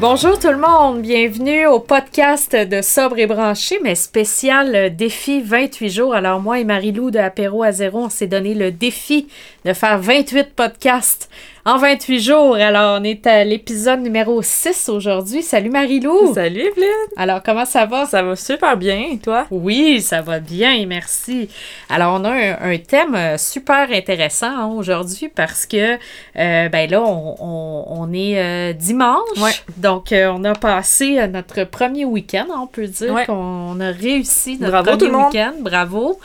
[0.00, 5.90] Bonjour tout le monde, bienvenue au podcast de Sobre et Branché, mais spécial défi 28
[5.90, 6.14] jours.
[6.14, 9.28] Alors moi et Marie-Lou de Apéro à zéro, on s'est donné le défi
[9.64, 11.28] de faire 28 podcasts
[11.68, 12.54] en 28 jours.
[12.54, 15.42] Alors, on est à l'épisode numéro 6 aujourd'hui.
[15.42, 16.32] Salut Marie-Lou!
[16.32, 16.88] Salut Evelyne!
[17.14, 18.06] Alors, comment ça va?
[18.06, 19.46] Ça va super bien, et toi?
[19.50, 21.50] Oui, ça va bien, merci.
[21.90, 25.96] Alors, on a un, thème euh, super intéressant hein, aujourd'hui parce que,
[26.38, 29.62] euh, ben là, on, est euh, dimanche.
[29.76, 35.10] Donc, on a passé notre premier week-end, on peut dire qu'on a réussi notre premier
[35.14, 35.52] week-end.
[35.60, 36.18] Bravo!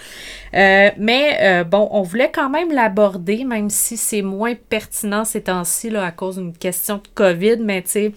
[0.56, 5.44] Euh, mais euh, bon, on voulait quand même l'aborder, même si c'est moins pertinent ces
[5.44, 8.12] temps-ci à cause d'une question de COVID, mais tu sais,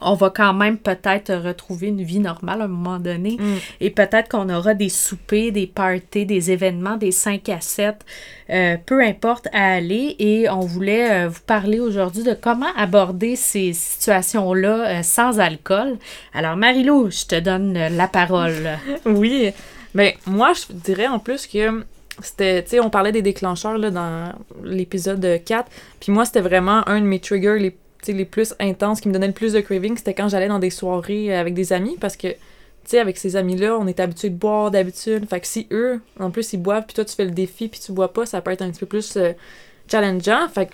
[0.00, 3.36] on va quand même peut-être retrouver une vie normale à un moment donné.
[3.38, 3.56] Mm.
[3.80, 7.96] Et peut-être qu'on aura des soupers, des parties, des événements, des 5 à 7,
[8.50, 10.14] euh, peu importe à aller.
[10.18, 15.96] Et on voulait vous parler aujourd'hui de comment aborder ces situations-là sans alcool.
[16.32, 18.78] Alors, Marilou, je te donne la parole.
[19.04, 19.52] oui.
[19.94, 21.84] Mais moi, je dirais en plus que
[22.22, 25.70] c'était, tu sais, on parlait des déclencheurs là, dans l'épisode 4.
[26.00, 27.76] Puis moi, c'était vraiment un de mes triggers les,
[28.12, 29.96] les plus intenses qui me donnait le plus de craving.
[29.96, 32.36] C'était quand j'allais dans des soirées avec des amis parce que, tu
[32.86, 35.28] sais, avec ces amis-là, on est habitué de boire d'habitude.
[35.28, 37.80] Fait que si eux, en plus, ils boivent, puis toi, tu fais le défi, puis
[37.80, 39.32] tu bois pas, ça peut être un petit peu plus euh,
[39.90, 40.48] challengeant.
[40.48, 40.72] Fait que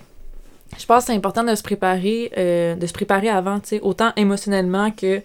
[0.78, 3.80] je pense que c'est important de se préparer, euh, de se préparer avant, tu sais,
[3.80, 5.20] autant émotionnellement que,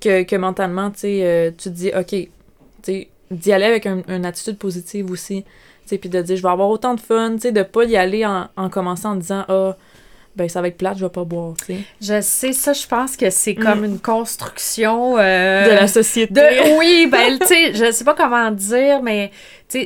[0.00, 2.28] que, que mentalement, tu sais, euh, tu te dis, OK, tu
[2.82, 5.44] sais, d'y aller avec une attitude positive aussi.
[5.86, 8.48] Puis de dire, je vais avoir autant de fun, de ne pas y aller en,
[8.56, 9.76] en commençant en disant, ah,
[10.36, 11.78] ben ça va être plate, je vais pas boire, tu sais.
[12.00, 13.84] Je sais, ça, je pense que c'est comme mm.
[13.84, 15.18] une construction...
[15.18, 16.32] Euh, de la société.
[16.32, 19.30] De, oui, ben, tu sais, je sais pas comment dire, mais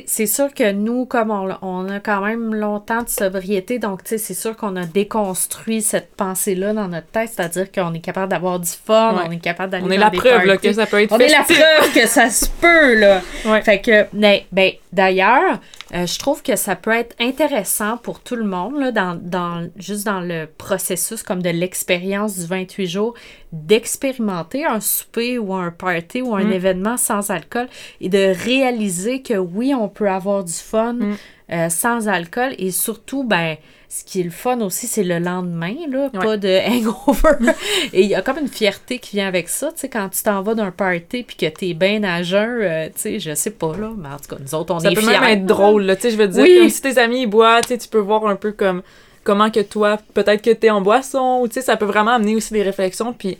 [0.05, 4.55] c'est sûr que nous, comme on, a quand même longtemps de sobriété, donc c'est sûr
[4.55, 9.23] qu'on a déconstruit cette pensée-là dans notre tête, c'est-à-dire qu'on est capable d'avoir du fun,
[9.25, 11.29] on est capable d'aller On est la preuve là, que ça peut être On est
[11.29, 13.21] la preuve que ça se peut, là.
[13.63, 15.59] Fait que, ben, ben d'ailleurs,
[15.93, 19.69] euh, je trouve que ça peut être intéressant pour tout le monde, là, dans, dans,
[19.77, 23.13] juste dans le processus comme de l'expérience du 28 jours,
[23.53, 26.51] d'expérimenter un souper ou un party ou un mm.
[26.51, 27.67] événement sans alcool
[28.01, 31.15] et de réaliser que oui, on peut avoir du fun mm.
[31.51, 33.57] euh, sans alcool et surtout, ben,
[33.89, 37.53] ce qui est le fun aussi, c'est le lendemain, là, pas de hangover.
[37.93, 40.21] et il y a comme une fierté qui vient avec ça, tu sais, quand tu
[40.23, 43.51] t'en vas d'un party puis que t'es bien à jeun, euh, tu sais, je sais
[43.51, 44.95] pas, là, mais en tout cas, nous autres, on est fiers.
[44.95, 47.25] Ça peut même être drôle, là, tu sais, je veux dire, comme si tes amis
[47.27, 48.81] boivent, tu sais, tu peux voir un peu comme
[49.23, 52.35] comment que toi, peut-être que t'es en boisson, ou tu sais, ça peut vraiment amener
[52.35, 53.37] aussi des réflexions, puis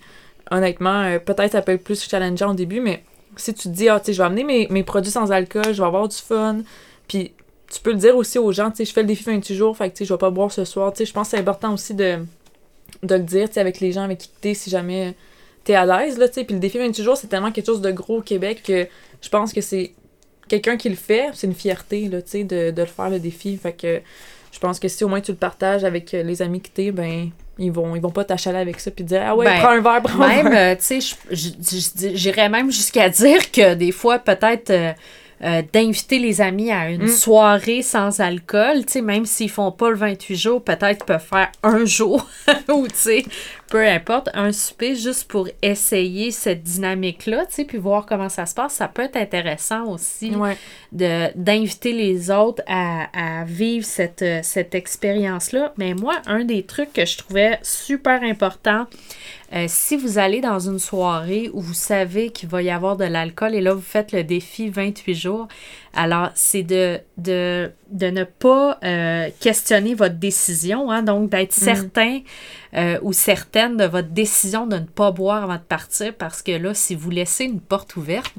[0.50, 3.04] honnêtement, euh, peut-être ça peut être plus challengeant au début, mais
[3.38, 5.88] si tu te dis, ah, tu je vais amener mes, produits sans alcool, je vais
[5.88, 6.60] avoir du fun,
[7.08, 7.34] puis
[7.72, 9.90] tu peux le dire aussi aux gens, tu je fais le défi 28 jours, fait
[9.90, 11.74] que tu sais, je vais pas boire ce soir, tu je pense que c'est important
[11.74, 12.20] aussi de,
[13.04, 15.16] de le dire, tu avec les gens avec qui t'es, si jamais
[15.64, 17.82] t'es à l'aise, là, tu sais, puis le défi 28 jours, c'est tellement quelque chose
[17.82, 18.88] de gros au Québec que
[19.22, 19.94] je pense que c'est
[20.48, 23.58] quelqu'un qui le fait, c'est une fierté, là, tu de, de le faire, le défi,
[23.58, 24.02] fait que
[24.52, 27.30] je pense que si au moins tu le partages avec les amis que t'es, ben
[27.60, 29.82] ils vont ils vont pas t'achaler avec ça puis dire ah ouais ben, prends un
[29.82, 31.18] verre prends un même euh, tu sais
[32.14, 34.94] j'irais même jusqu'à dire que des fois peut-être euh,
[35.44, 37.10] euh, d'inviter les amis à une mm.
[37.10, 41.52] soirée sans alcool, tu sais, même s'ils font pas le 28 jours, peut-être peuvent faire
[41.62, 42.28] un jour
[42.70, 43.26] ou, tu sais,
[43.70, 48.46] peu importe, un souper juste pour essayer cette dynamique-là, tu sais, puis voir comment ça
[48.46, 48.74] se passe.
[48.74, 50.32] Ça peut être intéressant aussi
[50.92, 55.74] de d'inviter les autres à, à vivre cette, cette expérience-là.
[55.78, 58.88] Mais moi, un des trucs que je trouvais super important,
[59.54, 63.06] euh, si vous allez dans une soirée où vous savez qu'il va y avoir de
[63.06, 65.48] l'alcool et là, vous faites le défi 28 jours,
[65.98, 71.60] alors c'est de, de, de, ne pas euh, questionner votre décision, hein, donc d'être mm.
[71.60, 72.20] certain
[72.76, 76.52] euh, ou certaine de votre décision de ne pas boire avant de partir parce que
[76.52, 78.34] là, si vous laissez une porte ouverte,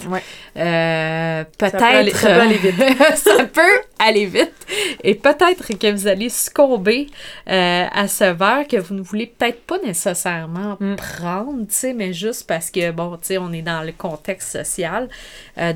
[0.54, 1.50] peut-être.
[1.58, 2.74] Ça, peut aller vite.
[3.16, 3.60] ça peut
[3.98, 4.54] aller vite.
[5.02, 7.08] Et peut-être que vous allez succomber
[7.46, 10.96] à ce verre que vous ne voulez peut-être pas nécessairement mm.
[10.96, 14.52] prendre, tu sais, mais juste parce que, bon, tu sais, on est dans le contexte
[14.52, 15.08] social.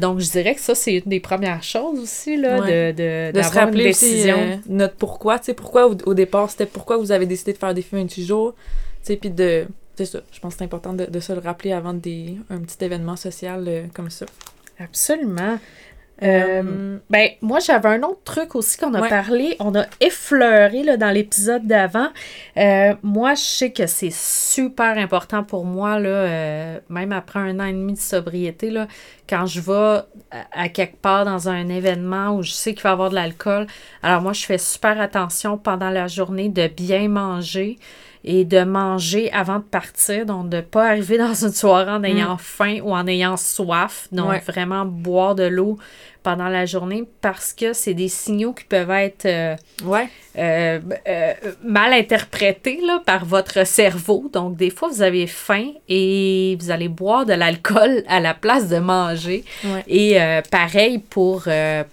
[0.01, 3.43] donc, je dirais que ça, c'est une des premières chose aussi, là, de, de, de
[3.43, 4.35] se rappeler décision.
[4.35, 7.59] Aussi, euh, notre pourquoi, tu sais, pourquoi au, départ, c'était pourquoi vous avez décidé de
[7.59, 8.61] faire des films 28 jours, tu
[9.03, 9.67] sais, puis de...
[9.95, 12.61] C'est ça, je pense que c'est important de, de, se le rappeler avant des, un
[12.61, 14.25] petit événement social euh, comme ça.
[14.79, 15.59] Absolument.
[16.23, 19.09] Euh, ben, moi, j'avais un autre truc aussi qu'on a Ouais.
[19.09, 22.09] parlé, on a effleuré là, dans l'épisode d'avant.
[22.57, 27.59] Euh, moi, je sais que c'est super important pour moi, là, euh, même après un
[27.61, 28.87] an et demi de sobriété, là,
[29.29, 29.73] quand je vais
[30.31, 33.15] à, à quelque part dans un événement où je sais qu'il va y avoir de
[33.15, 33.67] l'alcool.
[34.03, 37.79] Alors, moi, je fais super attention pendant la journée de bien manger
[38.25, 40.27] et de manger avant de partir.
[40.27, 44.07] Donc, de ne pas arriver dans une soirée en ayant faim ou en ayant soif.
[44.13, 44.39] Donc, Ouais.
[44.47, 45.79] vraiment boire de l'eau
[46.23, 50.09] pendant la journée parce que c'est des signaux qui peuvent être euh, Ouais.
[50.39, 50.79] euh,
[51.09, 51.33] euh,
[51.65, 54.31] mal interprétés là, par votre cerveau.
[54.33, 58.69] Donc, des fois, vous avez faim et vous allez boire de l'alcool à la place
[58.69, 59.45] de manger.
[59.65, 59.83] Ouais.
[59.89, 60.19] Et
[60.51, 61.45] pareil pour,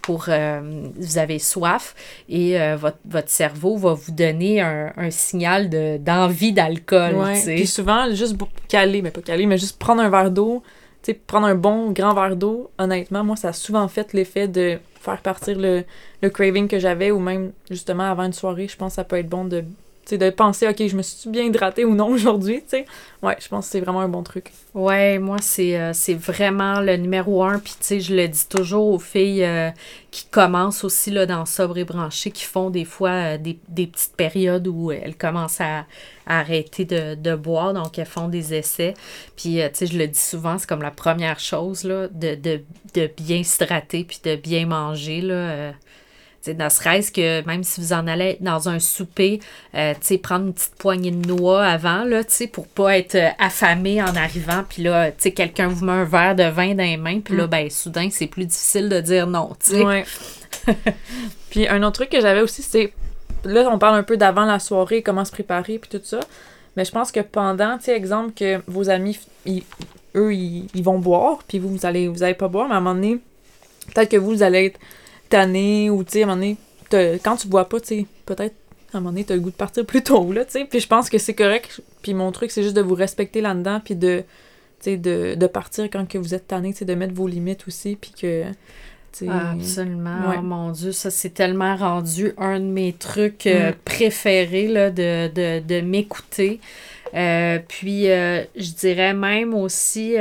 [0.02, 1.96] pour vous avez soif
[2.28, 7.16] et votre, votre cerveau va vous donner un, un signal de- d'envie d'alcool.
[7.16, 7.42] Ouais.
[7.56, 8.36] Puis souvent, juste
[8.68, 10.64] caler, mais pas caler, mais juste prendre un verre d'eau,
[11.04, 14.48] tu sais, prendre un bon grand verre d'eau, honnêtement, moi, ça a souvent fait l'effet
[14.48, 15.84] de faire partir le,
[16.22, 19.18] le craving que j'avais ou même, justement, avant une soirée, je pense que ça peut
[19.18, 19.63] être bon de,
[20.09, 22.85] sais, de penser, OK, je me suis bien hydratée ou non aujourd'hui, tu sais.
[23.21, 24.51] Je pense que c'est vraiment un bon truc.
[24.73, 27.59] Ouais, moi, c'est euh, c'est vraiment le numéro un.
[27.59, 29.71] Puis, tu sais, je le dis toujours aux filles euh,
[30.11, 34.15] qui commencent aussi là, dans Sobre et Branché, qui font des fois euh, des, petites
[34.15, 35.85] périodes où elles commencent à,
[36.27, 37.73] arrêter de, boire.
[37.73, 38.94] Donc, elles font des essais.
[39.35, 42.61] Puis, tu sais, je le dis souvent, c'est comme la première chose, là, de, de,
[42.94, 45.73] de bien s'hydrater puis de bien manger, là.
[46.47, 49.39] Ne serait-ce que même si vous en allez dans un souper,
[49.75, 49.94] euh,
[50.24, 52.21] prendre une petite poignée de noix avant, là,
[52.51, 54.63] pour pas être euh, affamé en arrivant.
[54.68, 57.50] Puis là, quelqu'un vous met un verre de vin dans les mains, puis là, Mm.
[57.50, 59.51] ben, soudain, c'est plus difficile de dire non.
[59.71, 60.06] Ouais.
[61.50, 62.94] puis un autre truc que j'avais aussi, c'est.
[63.45, 66.19] Là, on parle un peu d'avant la soirée, comment se préparer, puis tout ça.
[66.75, 69.63] Mais je pense que pendant, tu sais, exemple, que vos amis, ils-
[70.15, 72.77] eux, ils, ils vont boire, puis vous, vous allez, vous allez pas boire, mais à
[72.77, 73.19] un moment donné,
[73.94, 74.80] peut-être que vous, vous allez être
[75.30, 76.42] tanné, ou tu sais, à un moment
[76.92, 78.56] donné, quand tu bois pas, tu sais, peut-être,
[78.94, 80.66] à un moment donné, t'as le goût de partir plus tôt, là, tu sais.
[80.66, 81.81] Puis je pense que c'est correct.
[82.02, 84.20] Puis mon truc, c'est juste de vous respecter là-dedans, puis de,
[84.81, 87.28] tu sais, de, de partir quand que vous êtes tanné, tu sais, de mettre vos
[87.28, 88.44] limites aussi, puis que,
[89.28, 90.30] Ah, absolument.
[90.30, 90.36] Ouais.
[90.40, 93.76] Oh mon Dieu, ça c'est tellement rendu un de mes trucs euh, Mm.
[93.84, 96.60] préférés là, de, de, de m'écouter.
[97.16, 100.14] Euh, puis euh, je dirais même aussi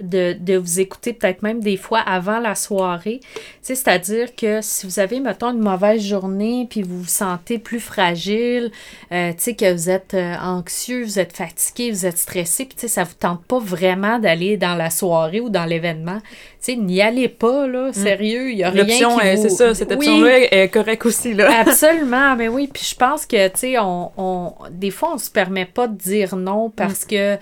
[0.00, 3.20] de, vous écouter peut-être même des fois avant la soirée.
[3.62, 8.70] C'est-à-dire que si vous avez, mettons, une mauvaise journée, puis vous vous sentez plus fragile,
[9.12, 13.14] euh, que vous êtes euh, anxieux, vous êtes fatigué, vous êtes stressé, puis ça vous
[13.18, 16.20] tente pas vraiment d'aller dans la soirée ou dans l'événement,
[16.60, 19.20] sais, n'y allez pas, là, sérieux, il y a rien qui Mm.
[19.24, 19.42] Euh, vous...
[19.42, 19.96] c'est ça, cette Oui.
[19.96, 21.60] option-là est- est correcte aussi, là.
[21.66, 25.30] Absolument, mais oui, puis je pense que, tu sais, on, on, des fois, on se
[25.30, 27.08] permet pas de dire non parce Mm.
[27.08, 27.38] que,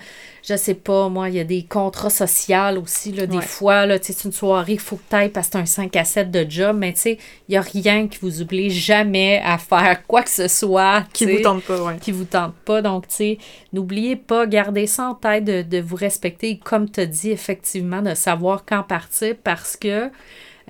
[0.47, 3.41] je sais pas, moi, il y a des contrats sociaux aussi, là, des Ouais.
[3.43, 5.65] fois, là, tu sais, c'est une soirée, il faut que t'ailles parce que c'est un
[5.65, 7.17] 5 à 7 de job, mais tu sais,
[7.49, 11.25] il y a rien qui vous oblige jamais à faire quoi que ce soit, Qui
[11.25, 11.97] tu vous tente pas, ouais.
[11.99, 12.81] qui vous tente pas.
[12.81, 13.37] Donc, tu sais,
[13.73, 18.01] n'oubliez pas, gardez ça en tête de, de vous respecter, comme tu as dit, effectivement,
[18.01, 19.06] de savoir quand partir
[19.43, 20.09] parce que,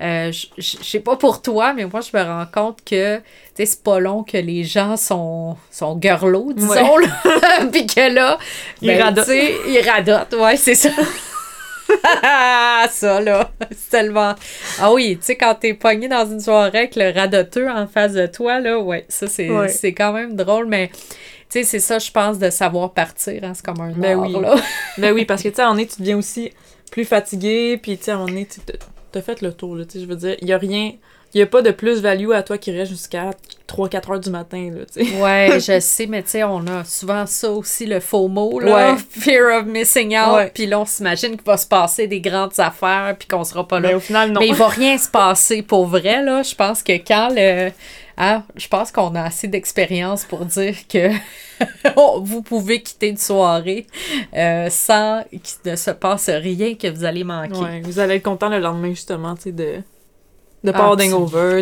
[0.00, 3.20] euh, je sais pas pour toi, mais moi, je me rends compte que,
[3.56, 7.06] c'est pas long que les gens sont, sont girlots, disons, Ouais.
[7.06, 7.66] là.
[7.72, 8.38] Puis que là,
[8.80, 9.28] Ils ben, radotent.
[9.28, 10.90] ils radotent, ouais, c'est ça.
[12.90, 14.34] ça, là, c'est tellement...
[14.80, 18.12] Ah oui, tu sais, quand t'es pogné dans une soirée avec le radoteux en face
[18.12, 19.92] de toi, là, ouais, ça, c'est Ouais.
[19.92, 20.90] quand même drôle, mais...
[21.50, 23.42] Tu sais, c'est ça, je pense, de savoir partir.
[23.42, 23.52] Hein?
[23.54, 24.36] C'est comme un Ben art, oui.
[24.38, 24.54] là.
[24.98, 26.52] Ben oui, parce que, tu sais, moment donné, tu deviens aussi
[26.90, 28.60] plus fatigué, puis, tu sais, donné, tu
[29.12, 30.92] t'as- fait le tour, là, tu sais, je veux dire, il y a rien...
[31.34, 33.32] Il y a pas de plus-value à toi qui reste jusqu'à
[33.66, 35.20] 3-4 heures du matin, là, tu sais.
[35.22, 38.92] Ouais, je sais, mais tu sais, on a souvent ça aussi, le faux mot, là.
[38.94, 38.98] Ouais.
[39.10, 40.52] Fear of missing out.
[40.54, 43.78] Puis là, on s'imagine qu'il va se passer des grandes affaires, puis qu'on sera pas
[43.78, 43.88] là.
[43.88, 44.40] Mais au final, non.
[44.40, 46.42] Mais il va rien se passer pour vrai, là.
[46.42, 47.70] Je pense que quand le.
[48.20, 51.08] Ah, je pense qu'on a assez d'expérience pour dire que
[52.20, 53.86] vous pouvez quitter une soirée
[54.34, 57.54] euh, sans qu'il ne se passe rien que vous allez manquer.
[57.60, 59.76] Ouais, vous allez être content le lendemain, justement, tu sais, de...
[60.64, 60.90] De pas Ah,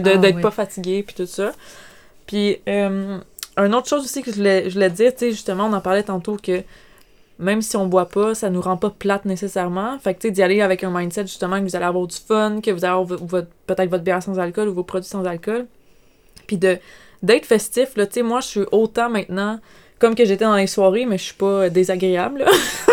[0.01, 0.43] de- Ah, d'être oui.
[0.43, 1.53] pas fatigué, puis tout ça.
[2.27, 3.19] Puis, euh,
[3.59, 5.83] une autre chose aussi que je voulais, je voulais dire, tu sais, justement, on en
[5.83, 6.63] parlait tantôt que
[7.39, 9.99] même si on boit pas, ça nous rend pas plate nécessairement.
[9.99, 12.17] Fait que, tu sais, d'y aller avec un mindset, justement, que vous allez avoir du
[12.17, 15.27] fun, que vous allez avoir votre- peut-être votre bière sans alcool ou vos produits sans
[15.27, 15.67] alcool.
[16.47, 16.79] Puis de
[17.23, 19.59] d'être festif, là, tu sais, moi, je suis autant maintenant
[19.99, 22.51] comme que j'étais dans les soirées, mais je suis pas désagréable, là.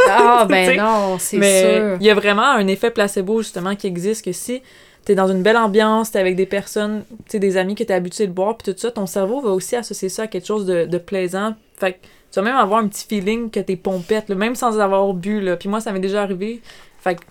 [0.10, 1.98] Ah, ben non, c'est Mais sûr.
[2.00, 4.62] il y a vraiment un effet placebo, justement, qui existe, que si
[5.04, 7.94] t'es dans une belle ambiance, t'es avec des personnes, tu sais, des amis que t'es
[7.94, 10.66] habitué de boire, puis tout ça, ton cerveau va aussi associer ça à quelque chose
[10.66, 11.56] de, de plaisant.
[11.78, 11.98] Fait que
[12.32, 15.42] tu vas même avoir un petit feeling que t'es pompette, là, même sans avoir bu,
[15.42, 15.58] là.
[15.58, 16.62] Puis moi, ça m'est déjà arrivé.
[17.02, 17.22] Fait que,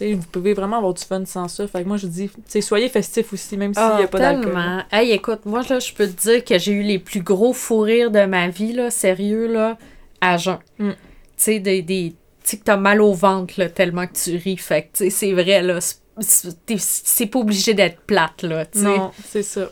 [0.00, 1.66] vous pouvez vraiment avoir du fun sans ça.
[1.66, 4.44] Fait que moi, je dis, soyez festifs aussi, même s'il Ah, n'y a pas d'alcool.
[4.52, 4.82] tellement.
[4.92, 7.80] Hey, écoute, moi, là, je peux te dire que j'ai eu les plus gros fous
[7.80, 9.76] rires de ma vie, là, sérieux, là,
[10.20, 10.58] à jeun.
[10.78, 10.90] Mm.
[10.90, 10.96] Tu
[11.36, 12.14] sais, des, des-
[12.50, 14.56] que t'as mal au ventre, là, tellement que tu ris.
[14.56, 15.78] Fait que, tu sais, c'est vrai, là,
[16.20, 18.84] c'est- pas obligé d'être plate, là, tu sais.
[18.84, 19.70] Non, c'est ça.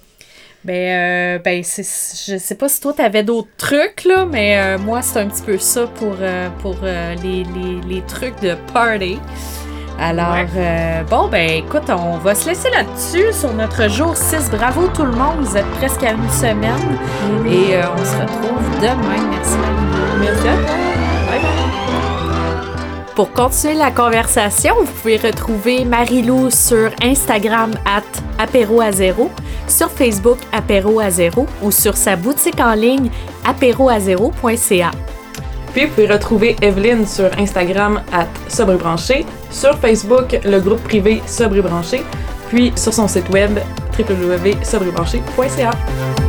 [0.65, 4.79] Ben, euh, ben c'est, je sais pas si toi t'avais d'autres trucs, là, mais euh,
[4.79, 8.57] moi, c'est un petit peu ça pour, euh, pour euh, les, les, les trucs de
[8.73, 9.19] party.
[9.99, 10.47] Alors, Ouais.
[10.57, 14.51] euh, bon, ben écoute, on va se laisser là-dessus sur notre jour 6.
[14.51, 16.99] Bravo tout le monde, vous êtes presque à une semaine
[17.47, 19.31] et euh, on se retrouve demain.
[19.31, 19.57] Merci.
[20.21, 20.43] Merci.
[20.45, 21.67] Bye bye.
[23.15, 28.03] Pour continuer la conversation, vous pouvez retrouver Marie-Lou sur Instagram at
[28.39, 29.31] apéro à zéro,
[29.67, 33.09] sur Facebook apéro à zéro ou sur sa boutique en ligne
[33.49, 34.91] apéroazéro.ca.
[35.77, 41.61] Puis vous pouvez retrouver Evelyne sur Instagram at sobrebranché, sur Facebook le groupe privé Sobre
[41.61, 42.03] Branché,
[42.49, 43.59] puis sur son site web
[43.99, 46.26] www.sobrebranché.ca.